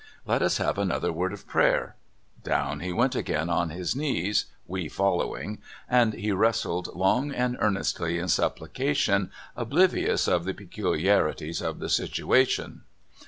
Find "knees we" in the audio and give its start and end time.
3.95-4.89